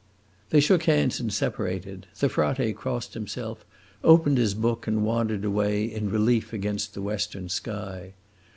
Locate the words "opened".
4.03-4.39